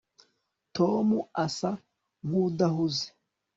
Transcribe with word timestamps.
tom 0.75 1.07
asa 1.45 1.71
nkudahuze 2.27 3.05